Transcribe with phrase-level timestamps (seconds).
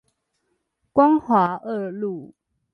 [0.93, 2.33] 光華二路